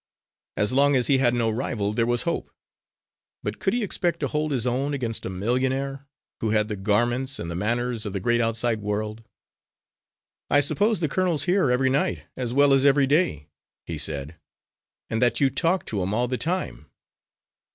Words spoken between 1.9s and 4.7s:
there was hope. But could he expect to hold his